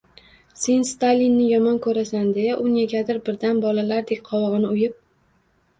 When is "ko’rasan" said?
1.87-2.25